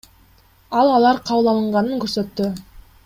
[0.79, 2.51] Ал алар кабыл алынганын көрсөттү.